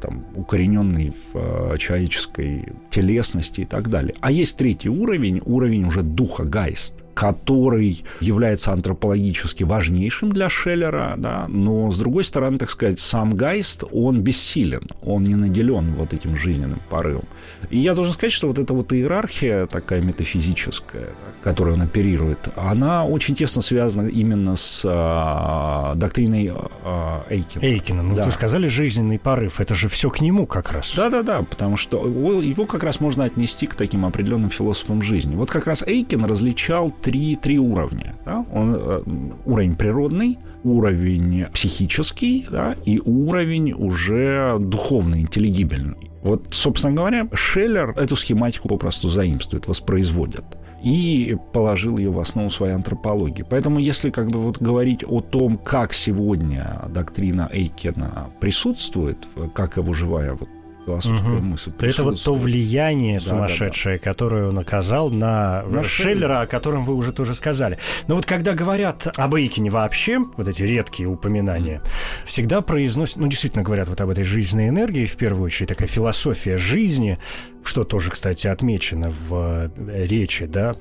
[0.00, 4.14] там, укорененной в а, человеческой телесности и так далее.
[4.20, 11.46] А есть третий уровень, уровень уже духа, гайст, который является антропологически важнейшим для Шеллера, да,
[11.48, 16.36] но, с другой стороны, так сказать, сам Гайст, он бессилен, он не наделен вот этим
[16.36, 17.24] жизненным порывом.
[17.70, 21.08] И я должен сказать, что вот эта вот иерархия такая метафизическая,
[21.42, 26.52] которую он оперирует, она очень тесно связана именно с а, доктриной
[26.84, 27.62] а, Эйкина.
[27.64, 28.22] Эйкина, ну Да.
[28.22, 30.94] вы сказали жизненный порыв, это же все к нему как раз.
[30.94, 35.34] Да-да-да, потому что его его как раз можно отнести к таким определенным философам жизни.
[35.34, 38.14] Вот как раз Эйкин различал три, три уровня.
[38.26, 38.44] да.
[38.52, 39.02] Он, э,
[39.46, 46.10] уровень природный, уровень психический да, и уровень уже духовный, интеллигибельный.
[46.22, 50.44] Вот, собственно говоря, Шеллер эту схематику попросту заимствует, воспроизводит
[50.84, 53.42] и положил ее в основу своей антропологии.
[53.48, 59.16] Поэтому, если как бы вот говорить о том, как сегодня доктрина Эйкена присутствует,
[59.54, 60.48] как его живая вот
[60.88, 61.46] философская Мгм.
[61.48, 66.46] мысль Это вот то влияние Да, да, сумасшедшее, которое он оказал на, На Шеллера, о
[66.46, 67.78] котором вы уже тоже сказали.
[68.06, 71.82] Но вот когда говорят об Эйкине вообще, вот эти редкие упоминания,
[72.24, 76.56] всегда произносят, ну, действительно говорят вот об этой жизненной энергии, в первую очередь, такая философия
[76.56, 77.18] жизни,
[77.64, 80.74] что тоже, кстати, отмечено в э, речи, да,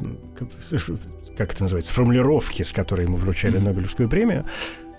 [1.38, 3.66] как это называется, формулировки, с которой ему вручали Мгм.
[3.66, 4.46] Нобелевскую премию.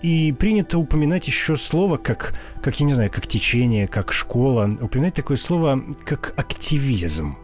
[0.01, 5.13] И принято упоминать еще слово, как, как, я не знаю, как течение, как школа, упоминать
[5.13, 7.35] такое слово, как активизм.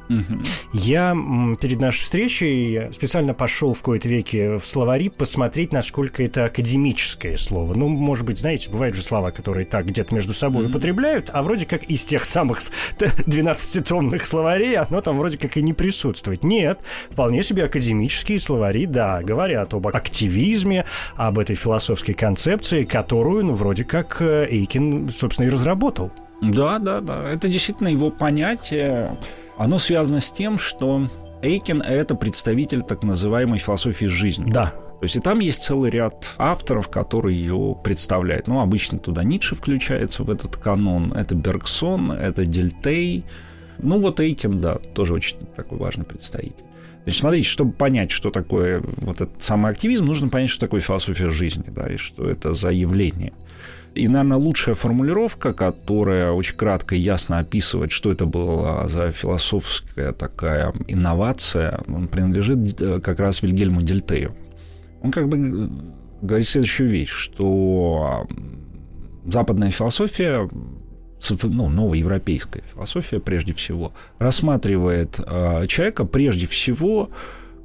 [0.72, 1.15] Я
[1.60, 7.74] перед нашей встречей специально пошел в кои-то веки в словари посмотреть, насколько это академическое слово.
[7.74, 11.65] Ну, может быть, знаете, бывают же слова, которые так где-то между собой употребляют, а вроде
[11.65, 16.44] как из тех самых с- т- 12-томных словарей оно там вроде как и не присутствует.
[16.44, 22.45] Нет, вполне себе академические словари, да, говорят об активизме, об этой философской концепции,
[22.86, 26.12] которую, ну, вроде как э, Эйкин, собственно, и разработал.
[26.42, 27.30] Да, да, да.
[27.30, 29.18] Это действительно его понятие.
[29.58, 31.10] Оно связано с тем, что
[31.42, 34.52] Эйкин– это представитель так называемой философии жизни.
[34.52, 38.48] Да, То есть и там есть целый ряд авторов, которые ее представляют.
[38.48, 41.14] Ну, обычно туда Ницше включается в этот канон.
[41.14, 43.24] Это Бергсон, это Дельтей.
[43.78, 46.66] Ну, вот Эйкин, да, тоже очень такой важный представитель.
[47.12, 51.65] Смотрите, чтобы понять, что такое вот этот самый активизм, нужно понять, что такое философия жизни,
[51.68, 53.34] да, и что это за явление.
[53.94, 60.12] И, наверное, лучшая формулировка, которая очень кратко и ясно описывает, что это была за философская
[60.12, 61.80] такая инновация,
[62.12, 64.34] принадлежит э, как раз Вильгельму Дельтею.
[65.02, 65.70] Он как бы
[66.22, 68.28] говорит следующую вещь, что
[69.26, 70.50] западная философия,
[71.43, 77.10] ну, новоевропейская философия прежде всего, рассматривает э, человека прежде всего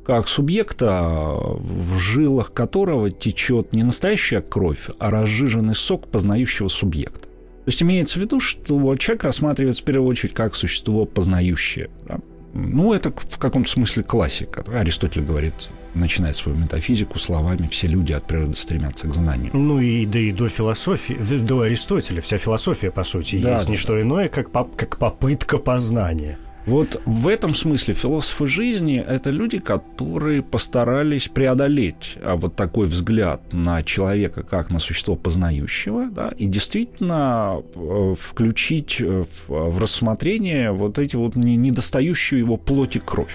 [0.05, 7.21] как субъекта, в жилах которого течет не настоящая кровь, а разжиженный сок познающего субъекта.
[7.21, 11.91] То есть имеется в виду, что человек рассматривается в первую очередь как существо познающее.
[12.09, 12.19] да.
[12.53, 14.65] Ну, это в каком-то смысле классика.
[14.73, 19.51] Аристотель говорит, начинает свою метафизику словами «все люди от природы стремятся к знаниям».
[19.53, 23.71] Ну и да и до философии, до Аристотеля вся философия, по сути, Да, есть да,
[23.73, 26.39] не что иное, как, поп- как попытка познания.
[26.67, 33.41] Вот в этом смысле философы жизни– это люди, которые постарались преодолеть а, вот такой взгляд
[33.53, 40.99] на человека как на существо познающего, да, и действительно э, включить э, в, рассмотрение вот
[40.99, 43.35] эти вот не- недостающую его плоти кровь.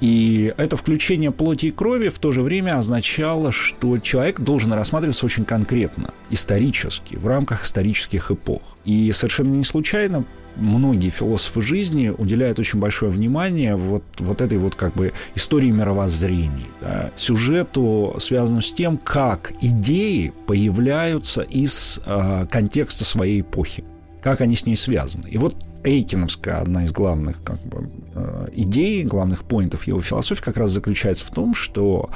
[0.00, 5.26] И это включение плоти и крови в то же время означало, что человек должен рассматриваться
[5.26, 8.62] очень конкретно, исторически, в рамках исторических эпох.
[8.86, 10.24] И совершенно не случайно
[10.56, 16.66] многие философы жизни уделяют очень большое внимание вот, вот этой вот как бы истории мировоззрений,
[16.80, 23.84] да, сюжету, связанному с тем, как идеи появляются из э, контекста своей эпохи,
[24.22, 25.28] как они с ней связаны.
[25.28, 30.56] И вот Эйкиновская одна из главных как бы, э, идей, главных поинтов его философии как
[30.56, 32.10] раз заключается в том, что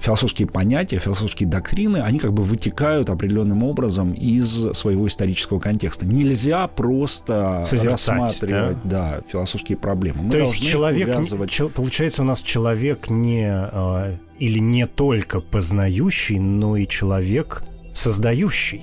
[0.00, 6.06] философские понятия, философские доктрины, они как бы вытекают определенным образом из своего исторического контекста.
[6.06, 9.20] Нельзя просто Созерцать, рассматривать да?
[9.30, 10.22] философские проблемы.
[10.22, 14.86] Мы То есть человек, не- увязывать- чел- получается, у нас человек не э, или не
[14.86, 18.82] только познающий, но и человек создающий.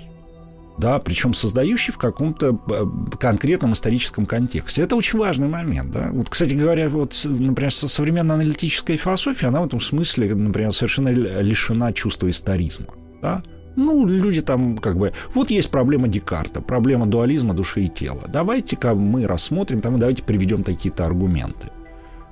[0.78, 2.86] Да, причем создающий в каком-то э,
[3.20, 4.82] конкретном историческом контексте.
[4.82, 6.10] Это очень важный момент, да.
[6.12, 11.10] Вот, кстати говоря, вот, например, со- современная аналитическая философия, она в этом смысле, например, совершенно
[11.10, 12.88] лишена чувства историзма,
[13.22, 13.44] да.
[13.76, 15.14] Ну, люди там как бы...
[15.36, 18.24] Вот есть проблема Декарта, проблема дуализма души и тела.
[18.28, 21.70] Давайте-ка мы рассмотрим, там, давайте приведем такие-то аргументы.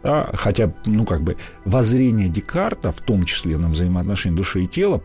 [0.01, 5.01] Да, хотя, ну, как бы, воззрение Декарта, в том числе на взаимоотношения души и тела,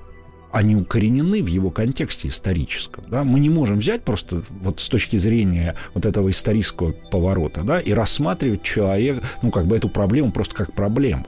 [0.52, 3.04] они укоренены в его контексте историческом.
[3.08, 3.24] Да?
[3.24, 7.92] Мы не можем взять просто вот с точки зрения вот этого исторического поворота да, и
[7.92, 11.26] рассматривать человека, ну, как бы эту проблему просто как проблему.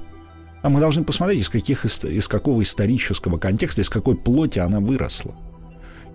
[0.63, 5.35] А мы должны посмотреть, из, каких, из какого исторического контекста, из какой плоти она выросла.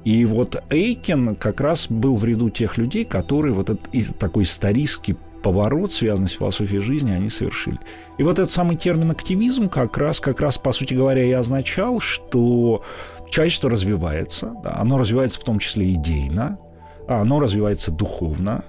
[0.08, 5.18] И вот Эйкин как раз был в ряду тех людей, которые вот этот такой исторический
[5.44, 7.78] поворот, связанный с философией жизни, они совершили.
[8.18, 12.00] И вот этот самый термин активизм как раз, как раз, по сути говоря, и означал,
[12.00, 12.86] что
[13.30, 16.58] человечество развивается, да, оно развивается в том числе идейно,
[17.06, 18.64] а оно развивается духовно.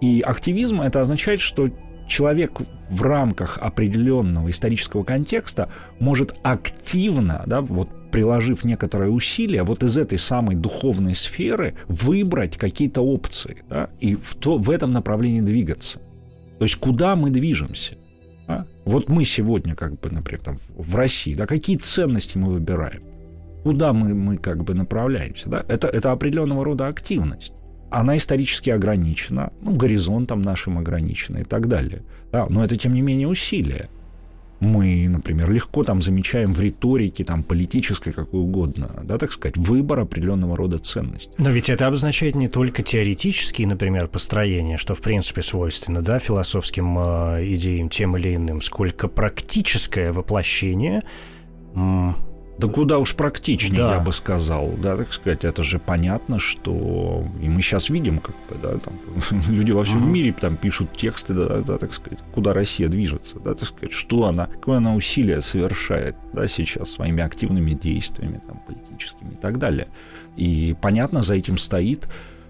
[0.00, 1.68] И активизм это означает, что
[2.06, 2.52] человек
[2.88, 5.68] в рамках определенного исторического контекста
[6.00, 13.02] может активно, да, вот приложив некоторые усилия, вот из этой самой духовной сферы выбрать какие-то
[13.02, 15.98] опции да, и в, то, в этом направлении двигаться.
[16.58, 17.96] То есть куда мы движемся?
[18.46, 18.66] Да?
[18.84, 23.02] Вот мы сегодня, как бы, например, там, в России, да, какие ценности мы выбираем?
[23.62, 25.48] Куда мы, мы как бы направляемся?
[25.48, 25.64] Да?
[25.68, 27.52] Это, это определенного рода активность
[27.90, 32.02] она исторически ограничена, ну, горизонтом нашим ограничена и так далее.
[32.32, 33.88] Да, но это, тем не менее, усилие.
[34.60, 40.00] Мы, например, легко там замечаем в риторике, там, политической, какой угодно, да, так сказать, выбор
[40.00, 41.34] определенного рода ценностей.
[41.36, 46.98] Но ведь это обозначает не только теоретические, например, построения, что, в принципе, свойственно, да, философским
[46.98, 51.02] э, идеям тем или иным, сколько практическое воплощение
[52.58, 53.94] да куда уж практичнее, да.
[53.94, 54.72] я бы сказал.
[54.82, 57.24] Да, так сказать, это же понятно, что...
[57.40, 58.98] И мы сейчас видим, как бы, да, там,
[59.48, 60.10] люди во всем mm-hmm.
[60.10, 64.24] мире там пишут тексты, да, да, так сказать, куда Россия движется, да, так сказать, что
[64.24, 69.88] она, какое она усилие совершает, да, сейчас своими активными действиями, там, политическими и так далее.
[70.36, 72.08] И понятно, за этим стоит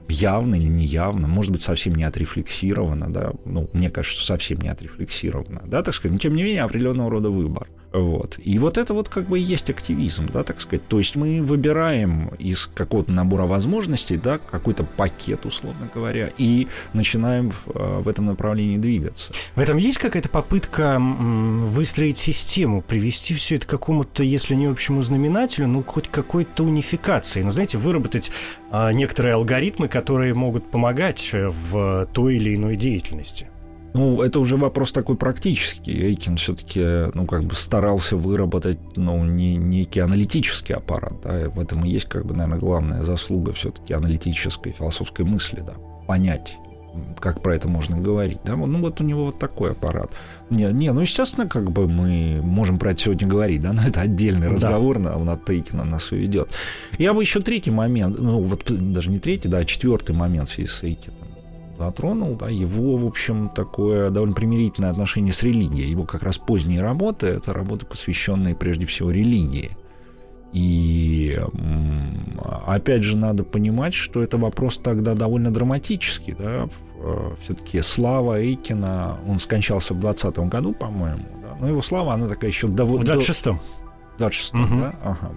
[0.09, 5.63] явно или неявно, может быть, совсем не отрефлексировано, да, ну, мне кажется, совсем не отрефлексировано,
[5.67, 7.69] да, так сказать, но тем не менее определенного рода выбор.
[8.01, 8.39] Вот.
[8.43, 10.87] И вот это вот как бы и есть активизм, да, так сказать.
[10.89, 17.51] То есть мы выбираем из какого-то набора возможностей, да, какой-то пакет, условно говоря, и начинаем
[17.51, 19.33] в, э, в этом направлении двигаться.
[19.55, 25.03] В этом есть какая-то попытка выстроить систему, привести все это к какому-то, если не общему
[25.03, 27.43] знаменателю, ну, хоть какой-то унификации.
[27.43, 28.31] Ну, знаете, выработать
[28.71, 33.49] а, некоторые алгоритмы, которые могут помогать в той или иной деятельности.
[33.95, 35.93] Ну, это уже вопрос такой практический.
[35.93, 41.59] Эйкин все-таки, ну, как бы старался выработать, ну, не, некий аналитический аппарат, да, и в
[41.59, 45.75] этом и есть, как бы, наверное, главная заслуга все-таки аналитической, философской мысли, да,
[46.07, 46.57] понять,
[47.19, 50.11] как про это можно говорить, да, ну, вот у него вот такой аппарат.
[50.51, 54.03] Не, не, ну, естественно, как бы мы можем про это сегодня говорить, да, но это
[54.03, 55.17] отдельный разговор, да.
[55.17, 56.49] он от Эйкина нас уведет.
[56.99, 60.53] Я бы еще третий момент, ну, вот даже не третий, да, а четвертый момент в
[60.53, 61.28] связи с Эйкином
[61.79, 65.89] затронул, да, его, в общем, такое довольно примирительное отношение с религией.
[65.89, 69.71] Его как раз поздние работы— это работы, посвященные прежде всего религии.
[70.53, 71.39] И
[72.67, 76.35] опять же надо понимать, что это вопрос тогда довольно драматический.
[76.39, 76.69] Да?
[77.01, 81.25] Э, Все-таки слава Эйкина, он скончался в 20 году, по-моему.
[81.43, 81.57] Да?
[81.61, 83.05] Но его слава, она такая еще довольно...
[83.05, 83.61] В 26-м.
[84.17, 84.81] В 26-м, угу.
[84.81, 84.95] да?
[85.05, 85.33] Ага.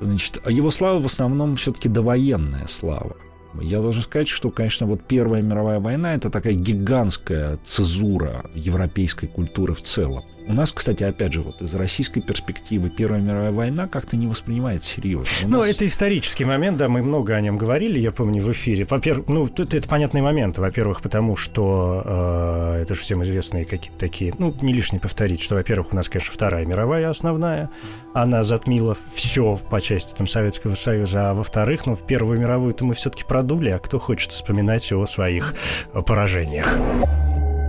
[0.00, 3.16] Значит, его слава в основном все-таки довоенная слава.
[3.60, 9.74] Я должен сказать, что, конечно, вот Первая мировая война– это такая гигантская цезура европейской культуры
[9.74, 10.24] в целом.
[10.46, 14.90] У нас, кстати, опять же, вот из российской перспективы Первая мировая война как-то не воспринимается
[14.90, 15.30] серьезно.
[15.44, 15.68] У ну, нас...
[15.68, 18.84] это исторический момент, да, мы много о нем говорили, я помню, в эфире.
[18.88, 20.58] Во-первых, ну, тут это понятный момент.
[20.58, 25.54] Во-первых, потому что э, это же всем известные какие-то такие, ну, не лишне повторить, что,
[25.54, 27.70] во-первых, у нас, конечно, Вторая мировая основная,
[28.12, 32.94] она затмила все по части там Советского Союза, а во-вторых, ну, в Первую мировую-то мы
[32.94, 35.54] все-таки продули, а кто хочет вспоминать о своих
[35.92, 36.78] поражениях?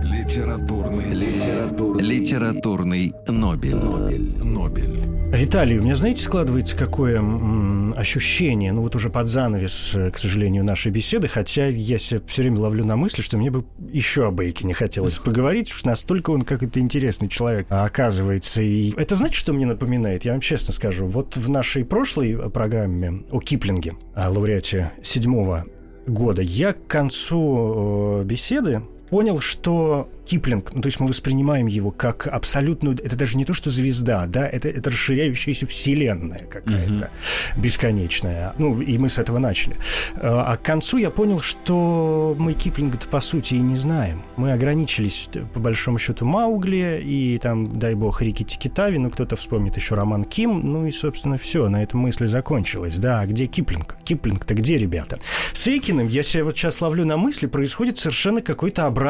[0.02, 3.74] Литературный, литературный, литературный Нобель.
[3.76, 4.34] Нобель.
[4.42, 5.00] Нобель.
[5.32, 10.18] Виталий, у меня, знаете, складывается какое м- ощущение, ну вот уже под занавес, э, к
[10.18, 14.26] сожалению, нашей беседы, хотя я себя все время ловлю на мысли, что мне бы еще
[14.28, 18.62] об Эйке не хотелось поговорить, уж настолько он какой-то интересный человек оказывается.
[18.62, 20.24] И это знаете, что мне напоминает?
[20.24, 21.06] Я вам честно скажу.
[21.06, 25.64] Вот в нашей прошлой программе о Киплинге, о лауреате седьмого
[26.06, 28.82] года, я к концу э, беседы
[29.14, 33.52] понял, что Киплинг, ну, то есть мы воспринимаем его как абсолютную, это даже не то,
[33.52, 37.60] что звезда, да, это, это расширяющаяся вселенная какая-то, mm-hmm.
[37.60, 38.54] бесконечная.
[38.58, 39.76] Ну, и мы с этого начали.
[40.16, 44.22] А, а к концу я понял, что мы Киплинга-то по сути и не знаем.
[44.36, 49.76] Мы ограничились, по большому счету, Маугли и там, дай бог, Рики Тикитави, ну, кто-то вспомнит
[49.76, 52.98] еще роман Ким, ну и, собственно, все, на этом мысли закончилась.
[52.98, 53.96] Да, а где Киплинг?
[54.02, 55.20] Киплинг-то где, ребята?
[55.52, 59.03] С Эйкиным, я себя вот сейчас ловлю на мысли, происходит совершенно какой-то обратный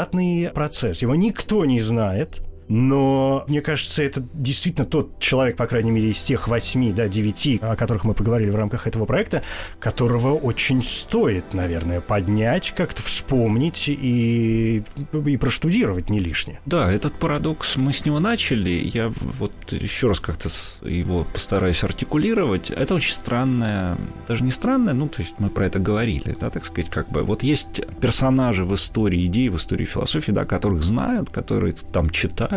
[0.55, 2.41] процесс его никто не знает.
[2.69, 7.59] Но мне кажется, это действительно тот человек, по крайней мере, из тех восьми, да, девяти,
[7.63, 9.43] о которых мы поговорили в рамках этого проекта,
[9.79, 16.61] которого очень стоит, наверное, поднять, как-то вспомнить и, и проштудировать не лишнее.
[16.67, 18.71] Да, этот парадокс, мы с него начали.
[18.71, 20.49] Я вот еще раз как-то
[20.83, 22.71] его постараюсь артикулировать.
[22.71, 23.97] Это очень странное,
[24.29, 27.23] даже не странное, ну, то есть мы про это говорили, да, так сказать, как бы.
[27.23, 32.54] Вот есть персонажи в истории идей, в истории философии, да, которых знают, которые там читают,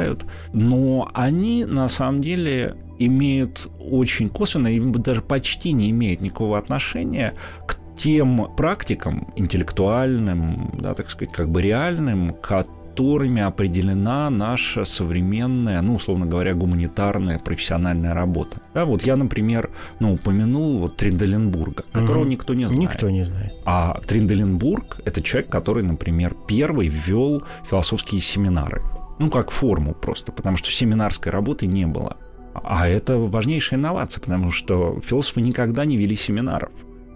[0.53, 7.33] но они на самом деле имеют очень косвенно, и даже почти не имеют никакого отношения
[7.67, 15.95] к тем практикам интеллектуальным, да, так сказать, как бы реальным, которыми определена наша современная, ну,
[15.95, 18.57] условно говоря, гуманитарная профессиональная работа.
[18.73, 19.69] Да, вот я, например,
[19.99, 22.29] ну, упомянул вот Тринделенбурга, которого угу.
[22.29, 22.81] никто не знает.
[22.81, 23.53] Никто не знает.
[23.65, 28.81] А Тринделенбург– это человек, который, например, первый ввел философские семинары.
[29.19, 32.17] Ну, как форму просто, потому что семинарской работы не было.
[32.53, 36.71] А это важнейшая инновация, потому что философы никогда не вели семинаров.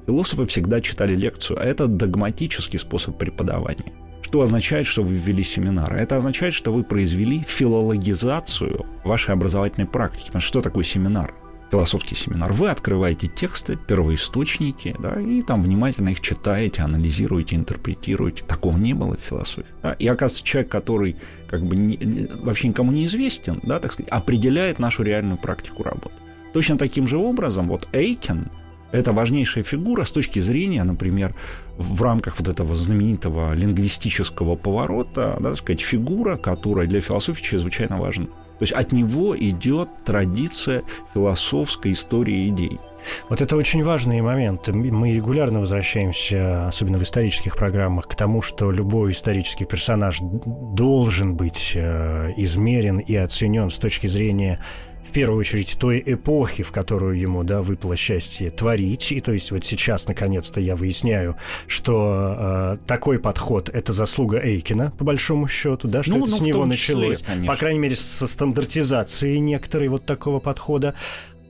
[0.05, 3.93] Философы всегда читали лекцию, а это догматический способ преподавания.
[4.21, 5.97] Что означает, что вы ввели семинары?
[5.97, 10.31] Это означает, что вы произвели филологизацию вашей образовательной практики.
[10.39, 11.33] Что такое семинар?
[11.71, 18.43] Философский семинар, вы открываете тексты, первоисточники, да, и там внимательно их читаете, анализируете, интерпретируете.
[18.43, 19.69] Такого не было в философии.
[19.81, 19.93] Да?
[19.93, 21.15] И оказывается, человек, который
[21.47, 26.15] как бы не, вообще никому не известен, да, так сказать, определяет нашу реальную практику работы.
[26.53, 28.47] Точно таким же образом вот Эйкен–
[28.91, 31.33] это важнейшая фигура с точки зрения, например,
[31.77, 37.97] в рамках вот этого знаменитого лингвистического поворота, да, так сказать, фигура, которая для философии чрезвычайно
[37.97, 38.27] важна.
[38.61, 40.83] То есть от него идет традиция
[41.15, 42.79] философской истории идей.
[43.27, 44.67] Вот это очень важный момент.
[44.67, 51.71] Мы регулярно возвращаемся, особенно в исторических программах, к тому, что любой исторический персонаж должен быть
[51.73, 54.59] э, измерен и оценен с точки зрения
[55.03, 59.11] в первую очередь той эпохи, в которую ему да, выпало счастье творить.
[59.11, 61.35] И то есть вот сейчас, наконец-то, я выясняю,
[61.67, 66.37] что э, такой подход— это заслуга Эйкина, по большому счету, да, что ну, это ну,
[66.37, 67.21] с него началось.
[67.21, 70.95] Числе, по крайней мере, со стандартизацией некоторой вот такого подхода.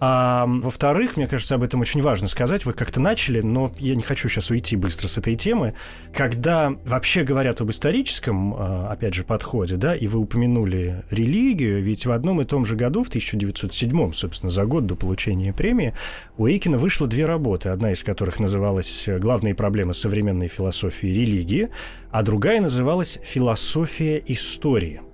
[0.04, 2.66] А во-вторых, мне кажется, об этом очень важно сказать.
[2.66, 5.76] Вы как-то начали, но я не хочу сейчас уйти быстро с этой темы.
[6.12, 12.08] Когда вообще говорят об историческом, а, опять же, подходе, да, и вы упомянули религию, ведь
[12.08, 15.94] в одном и том же году, в 1907, собственно, за год до получения премии,
[16.36, 21.70] у Эйкина вышло две работы, одна из которых называлась «Главные проблемы современной философии и религии»,
[22.10, 25.11] а другая называлась «Философия истории».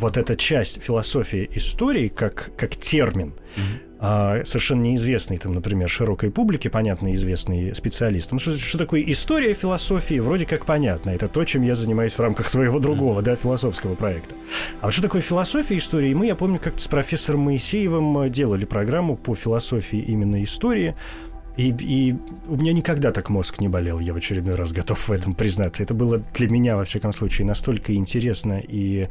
[0.00, 6.70] Вот эта часть философии истории как, как термин, mm-hmm совершенно неизвестный, там, например, широкой публике,
[6.70, 8.38] понятно, известный специалистам.
[8.38, 11.10] Что, что такое история философии, вроде как понятно.
[11.10, 14.34] Это то, чем я занимаюсь в рамках своего другого, да, философского проекта.
[14.80, 16.14] А вот что такое философия истории?
[16.14, 20.96] Мы, я помню, как-то с профессором Моисеевым делали программу по философии именно истории.
[21.58, 22.16] И, и
[22.48, 25.82] у меня никогда так мозг не болел, я в очередной раз готов в этом признаться.
[25.82, 29.08] Это было для меня, во всяком случае, настолько интересно и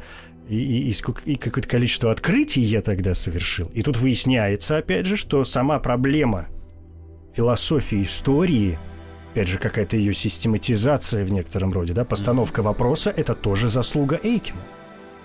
[0.50, 0.94] и, и, и,
[1.26, 3.70] и какое-то количество открытий я тогда совершил.
[3.72, 6.48] И тут выясняется, опять же, что сама проблема
[7.36, 8.76] философии истории,
[9.30, 14.58] опять же, какая-то ее систематизация в некотором роде, да, постановка вопроса, это тоже заслуга Эйкина.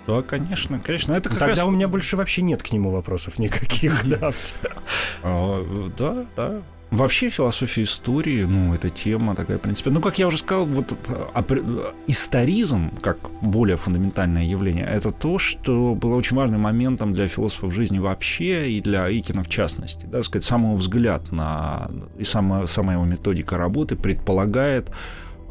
[0.06, 1.14] Да, конечно, конечно.
[1.14, 1.64] Это Тогда раз...
[1.64, 4.30] у меня больше вообще нет к нему вопросов никаких, да.
[5.24, 6.62] А, да, да.
[6.90, 9.90] Вообще философия истории, ну, это тема такая, в принципе.
[9.90, 10.96] Ну, как я уже сказал, вот
[12.06, 17.98] историзм, как более фундаментальное явление, это то, что было очень важным моментом для философов жизни
[17.98, 20.06] вообще и для Икина в частности.
[20.06, 21.90] Да, сказать, самого взгляд на...
[22.18, 24.90] и сама, сама его методика работы предполагает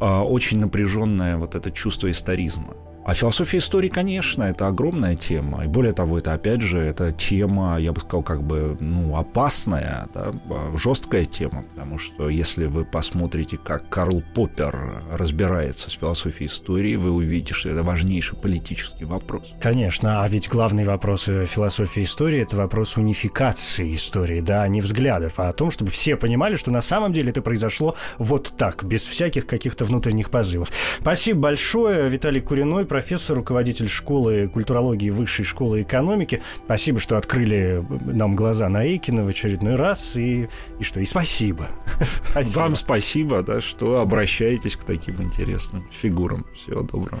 [0.00, 2.74] а, очень напряженное вот это чувство историзма.
[3.06, 5.62] А философия истории, конечно, это огромная тема.
[5.62, 10.08] И более того, это, опять же, это тема, я бы сказал, как бы, ну, опасная,
[10.12, 10.32] да,
[10.74, 11.62] жесткая тема.
[11.72, 14.76] Потому что если вы посмотрите, как Карл Поппер
[15.12, 19.54] разбирается с философией истории, вы увидите, что это важнейший политический вопрос.
[19.62, 25.38] Конечно, а ведь главный вопрос философии истории– это вопрос унификации истории, да, а не взглядов,
[25.38, 29.06] а о том, чтобы все понимали, что на самом деле это произошло вот так, без
[29.06, 30.72] всяких каких-то внутренних позывов.
[31.00, 36.40] Спасибо большое, Виталий Куриной, профессор, руководитель школы культурологии Высшей школы экономики.
[36.64, 40.16] Спасибо, что открыли нам глаза на Эйкина в очередной раз.
[40.16, 41.00] И, и что?
[41.00, 41.68] И спасибо.
[42.30, 42.58] спасибо.
[42.58, 46.46] Вам спасибо, да, что обращаетесь к таким интересным фигурам.
[46.54, 47.20] Всего доброго.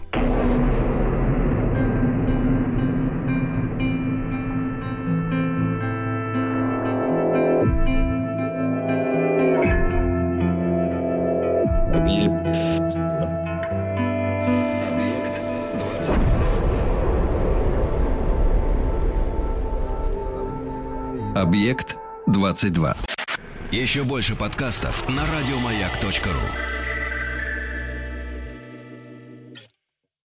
[22.56, 22.96] 22.
[23.72, 26.75] Еще больше подкастов на радиомаяк.ру.